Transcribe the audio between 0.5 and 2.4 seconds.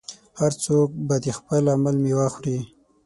څوک به د خپل عمل میوه